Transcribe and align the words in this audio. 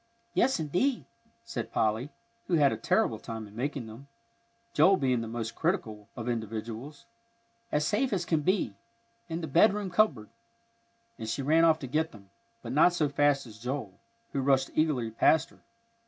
"Yes, 0.33 0.59
indeed," 0.59 1.05
said 1.45 1.71
Polly, 1.71 2.09
who 2.47 2.55
had 2.55 2.71
a 2.71 2.75
terrible 2.75 3.19
time 3.19 3.45
in 3.45 3.55
making 3.55 3.85
them, 3.85 4.07
Joel 4.73 4.97
being 4.97 5.21
the 5.21 5.27
most 5.27 5.53
critical 5.53 6.09
of 6.15 6.27
individuals, 6.27 7.05
"as 7.71 7.85
safe 7.85 8.11
as 8.11 8.25
can 8.25 8.41
be, 8.41 8.73
in 9.29 9.41
the 9.41 9.47
bedroom 9.47 9.91
cupboard;" 9.91 10.29
and 11.19 11.29
she 11.29 11.43
ran 11.43 11.63
off 11.65 11.77
to 11.77 11.85
get 11.87 12.13
them, 12.13 12.31
but 12.63 12.71
not 12.71 12.93
so 12.93 13.09
fast 13.09 13.45
as 13.45 13.59
Joel, 13.59 13.99
who 14.33 14.41
rushed 14.41 14.71
eagerly 14.73 15.11
past 15.11 15.51
her. 15.51 15.59